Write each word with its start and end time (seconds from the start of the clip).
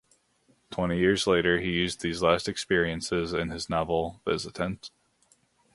Twenty 0.71 0.97
years 0.97 1.27
later, 1.27 1.59
he 1.59 1.69
used 1.73 2.01
these 2.01 2.23
last 2.23 2.49
experiences 2.49 3.33
in 3.33 3.51
his 3.51 3.69
novel 3.69 4.19
"Visitants". 4.27 4.89